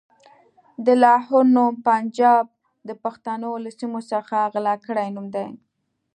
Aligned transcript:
د 0.85 0.87
لاهور 1.03 1.45
نوم 1.55 1.73
پنجاب 1.87 2.45
د 2.87 2.89
پښتنو 3.03 3.51
له 3.63 3.69
سيمو 3.79 3.99
څخه 4.11 4.35
غلا 4.53 4.75
کړی 4.85 5.07
نوم 5.15 5.27
دی. 5.35 5.47